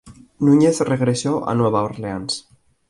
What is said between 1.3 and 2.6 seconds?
a Nueva Orleans.